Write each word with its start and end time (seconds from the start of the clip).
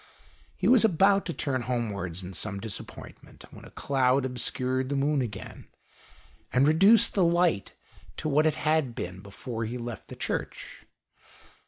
He 0.57 0.67
was 0.67 0.83
about 0.83 1.27
to 1.27 1.33
turn 1.33 1.61
homewards 1.61 2.23
in 2.23 2.33
some 2.33 2.59
disappointment, 2.59 3.45
when 3.51 3.65
a 3.65 3.69
cloud 3.69 4.25
obscured 4.25 4.89
the 4.89 4.95
moon 4.95 5.21
again, 5.21 5.67
and 6.51 6.67
reduced 6.67 7.13
the 7.13 7.23
light 7.23 7.73
to 8.17 8.27
what 8.27 8.47
it 8.47 8.55
had 8.55 8.95
been 8.95 9.19
before 9.19 9.65
he 9.65 9.77
left 9.77 10.07
the 10.07 10.15
Church. 10.15 10.87